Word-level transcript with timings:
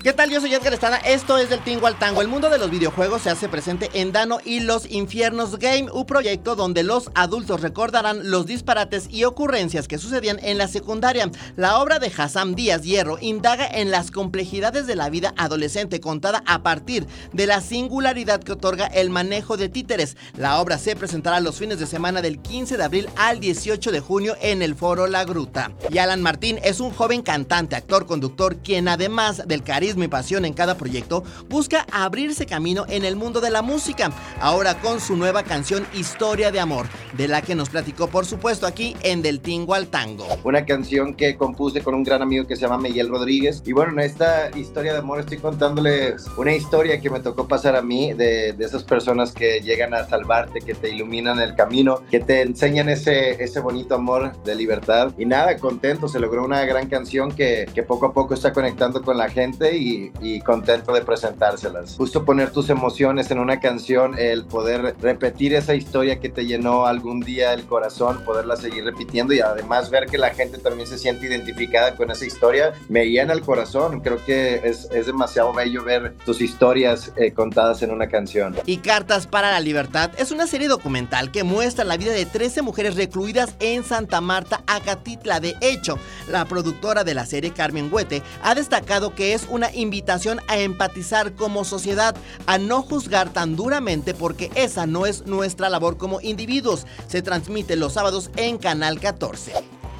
¿Qué 0.00 0.12
tal? 0.12 0.30
Yo 0.30 0.40
soy 0.40 0.54
Edgar 0.54 0.72
Estrada, 0.72 0.98
esto 0.98 1.38
es 1.38 1.50
del 1.50 1.58
Tingo 1.58 1.88
al 1.88 1.98
Tango. 1.98 2.22
El 2.22 2.28
mundo 2.28 2.50
de 2.50 2.58
los 2.58 2.70
videojuegos 2.70 3.22
se 3.22 3.30
hace 3.30 3.48
presente 3.48 3.90
en 3.94 4.12
Dano 4.12 4.38
y 4.44 4.60
los 4.60 4.88
Infiernos 4.88 5.58
Game, 5.58 5.90
un 5.90 6.06
proyecto 6.06 6.54
donde 6.54 6.84
los 6.84 7.10
adultos 7.16 7.62
recordarán 7.62 8.30
los 8.30 8.46
disparates 8.46 9.08
y 9.10 9.24
ocurrencias 9.24 9.88
que 9.88 9.98
sucedían 9.98 10.38
en 10.40 10.56
la 10.56 10.68
secundaria. 10.68 11.28
La 11.56 11.80
obra 11.80 11.98
de 11.98 12.12
Hassam 12.16 12.54
Díaz 12.54 12.82
Hierro 12.82 13.18
indaga 13.20 13.66
en 13.66 13.90
las 13.90 14.12
complejidades 14.12 14.86
de 14.86 14.94
la 14.94 15.10
vida 15.10 15.34
adolescente 15.36 16.00
contada 16.00 16.44
a 16.46 16.62
partir 16.62 17.04
de 17.32 17.48
la 17.48 17.60
singularidad 17.60 18.40
que 18.40 18.52
otorga 18.52 18.86
el 18.86 19.10
manejo 19.10 19.56
de 19.56 19.68
títeres. 19.68 20.16
La 20.36 20.60
obra 20.60 20.78
se 20.78 20.94
presentará 20.94 21.40
los 21.40 21.56
fines 21.56 21.80
de 21.80 21.88
semana 21.88 22.22
del 22.22 22.38
15 22.40 22.76
de 22.76 22.84
abril 22.84 23.08
al 23.16 23.40
18 23.40 23.90
de 23.90 23.98
junio 23.98 24.36
en 24.40 24.62
el 24.62 24.76
Foro 24.76 25.08
La 25.08 25.24
Gruta. 25.24 25.72
Y 25.90 25.98
Alan 25.98 26.22
Martín 26.22 26.60
es 26.62 26.78
un 26.78 26.92
joven 26.92 27.22
cantante, 27.22 27.74
actor, 27.74 28.06
conductor, 28.06 28.58
quien 28.58 28.86
además 28.86 29.42
del 29.44 29.64
carisma 29.64 29.88
y 30.04 30.08
pasión 30.08 30.44
en 30.44 30.54
cada 30.54 30.76
proyecto, 30.76 31.24
busca 31.48 31.86
abrirse 31.92 32.46
camino 32.46 32.84
en 32.88 33.04
el 33.04 33.16
mundo 33.16 33.40
de 33.40 33.50
la 33.50 33.62
música. 33.62 34.10
Ahora 34.40 34.80
con 34.80 35.00
su 35.00 35.16
nueva 35.16 35.42
canción 35.42 35.86
Historia 35.94 36.50
de 36.50 36.60
Amor, 36.60 36.86
de 37.16 37.28
la 37.28 37.42
que 37.42 37.54
nos 37.54 37.70
platicó 37.70 38.08
por 38.08 38.26
supuesto 38.26 38.66
aquí 38.66 38.96
en 39.02 39.22
Del 39.22 39.40
Tingo 39.40 39.74
al 39.74 39.88
Tango. 39.88 40.26
Una 40.44 40.64
canción 40.64 41.14
que 41.14 41.36
compuse 41.36 41.82
con 41.82 41.94
un 41.94 42.04
gran 42.04 42.22
amigo 42.22 42.46
que 42.46 42.56
se 42.56 42.62
llama 42.62 42.78
Miguel 42.78 43.08
Rodríguez. 43.08 43.62
Y 43.66 43.72
bueno, 43.72 43.92
en 43.92 44.00
esta 44.00 44.50
historia 44.56 44.92
de 44.92 44.98
amor 44.98 45.20
estoy 45.20 45.38
contándoles 45.38 46.26
una 46.36 46.54
historia 46.54 47.00
que 47.00 47.10
me 47.10 47.20
tocó 47.20 47.48
pasar 47.48 47.76
a 47.76 47.82
mí 47.82 48.12
de, 48.12 48.52
de 48.52 48.64
esas 48.64 48.84
personas 48.84 49.32
que 49.32 49.60
llegan 49.60 49.94
a 49.94 50.06
salvarte, 50.08 50.60
que 50.60 50.74
te 50.74 50.90
iluminan 50.90 51.38
el 51.40 51.54
camino, 51.54 52.02
que 52.10 52.20
te 52.20 52.42
enseñan 52.42 52.88
ese, 52.88 53.42
ese 53.42 53.60
bonito 53.60 53.94
amor 53.94 54.42
de 54.42 54.54
libertad. 54.54 55.12
Y 55.18 55.24
nada, 55.24 55.56
contento, 55.56 56.08
se 56.08 56.20
logró 56.20 56.44
una 56.44 56.64
gran 56.64 56.88
canción 56.88 57.32
que, 57.32 57.66
que 57.74 57.82
poco 57.82 58.06
a 58.06 58.12
poco 58.12 58.34
está 58.34 58.52
conectando 58.52 59.02
con 59.02 59.16
la 59.16 59.28
gente 59.28 59.76
y, 59.78 60.40
contento 60.40 60.92
de 60.92 61.02
presentárselas. 61.02 61.96
Justo 61.96 62.24
poner 62.24 62.50
tus 62.50 62.70
emociones 62.70 63.30
en 63.30 63.38
una 63.38 63.60
canción, 63.60 64.18
el 64.18 64.44
poder 64.44 64.94
repetir 65.00 65.54
esa 65.54 65.74
historia 65.74 66.20
que 66.20 66.28
te 66.28 66.46
llenó 66.46 66.86
algún 66.86 67.20
día 67.20 67.52
el 67.52 67.64
corazón, 67.64 68.24
poderla 68.24 68.56
seguir 68.56 68.84
repitiendo 68.84 69.34
y 69.34 69.40
además 69.40 69.90
ver 69.90 70.06
que 70.06 70.16
la 70.16 70.30
gente 70.30 70.58
también 70.58 70.88
se 70.88 70.96
siente 70.96 71.26
identificada 71.26 71.96
con 71.96 72.10
esa 72.10 72.24
historia, 72.24 72.72
me 72.88 73.06
llena 73.06 73.32
el 73.32 73.42
corazón. 73.42 74.00
Creo 74.00 74.24
que 74.24 74.60
es, 74.64 74.88
es 74.92 75.06
demasiado 75.06 75.52
bello 75.52 75.84
ver 75.84 76.14
tus 76.24 76.40
historias 76.40 77.12
eh, 77.16 77.32
contadas 77.32 77.82
en 77.82 77.90
una 77.90 78.08
canción. 78.08 78.56
Y 78.66 78.78
Cartas 78.78 79.26
para 79.26 79.50
la 79.50 79.60
Libertad 79.60 80.10
es 80.18 80.30
una 80.30 80.46
serie 80.46 80.68
documental 80.68 81.30
que 81.30 81.44
muestra 81.44 81.84
la 81.84 81.96
vida 81.96 82.12
de 82.12 82.26
13 82.26 82.62
mujeres 82.62 82.96
recluidas 82.96 83.54
en 83.60 83.84
Santa 83.84 84.20
Marta, 84.20 84.62
Acatitla. 84.66 85.40
De 85.40 85.56
hecho, 85.60 85.98
la 86.28 86.44
productora 86.44 87.04
de 87.04 87.14
la 87.14 87.26
serie, 87.26 87.52
Carmen 87.52 87.88
Huete, 87.92 88.22
ha 88.42 88.54
destacado 88.54 89.14
que 89.14 89.34
es 89.34 89.46
una 89.48 89.74
invitación 89.74 90.40
a 90.48 90.58
empatizar 90.58 91.32
como 91.32 91.64
sociedad, 91.64 92.14
a 92.46 92.58
no 92.58 92.82
juzgar 92.82 93.32
tan 93.32 93.56
duramente 93.56 94.14
porque 94.14 94.50
esa 94.54 94.86
no 94.86 95.06
es 95.06 95.26
nuestra 95.26 95.68
labor 95.68 95.96
como 95.96 96.20
individuos. 96.20 96.86
Se 97.08 97.22
transmite 97.22 97.76
los 97.76 97.94
sábados 97.94 98.30
en 98.36 98.58
Canal 98.58 99.00
14. 99.00 99.52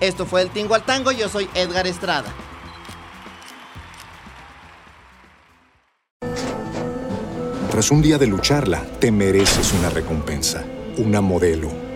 Esto 0.00 0.26
fue 0.26 0.42
el 0.42 0.50
Tingo 0.50 0.74
al 0.74 0.84
Tango, 0.84 1.12
yo 1.12 1.28
soy 1.28 1.48
Edgar 1.54 1.86
Estrada. 1.86 2.32
Tras 7.70 7.90
un 7.90 8.02
día 8.02 8.18
de 8.18 8.26
lucharla, 8.26 8.84
te 8.98 9.10
mereces 9.10 9.72
una 9.72 9.88
recompensa, 9.88 10.62
una 10.98 11.22
modelo, 11.22 11.70